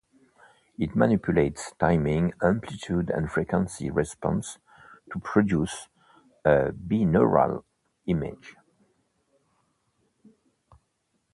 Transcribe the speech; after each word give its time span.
It 0.79 0.95
manipulates 0.95 1.73
timing, 1.77 2.33
amplitude 2.41 3.11
and 3.11 3.31
frequency 3.31 3.91
response 3.91 4.57
to 5.13 5.19
produce 5.19 5.89
a 6.43 6.71
binaural 6.71 7.63
image. 8.07 8.55